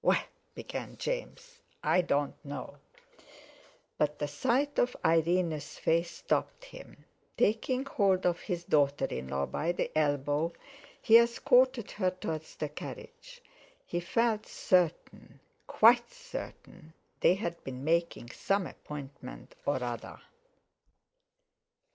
[0.03, 0.23] "Well,"
[0.55, 2.77] began James, "I don't know...."
[3.99, 7.05] But the sight of Irene's face stopped him.
[7.37, 10.53] Taking hold of his daughter in law by the elbow,
[10.99, 13.43] he escorted her towards the carriage.
[13.85, 20.19] He felt certain, quite certain, they had been making some appointment or other....